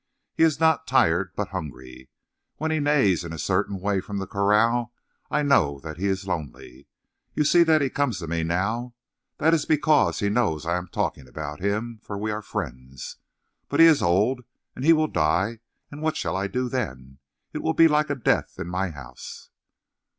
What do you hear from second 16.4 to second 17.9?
do then? It will be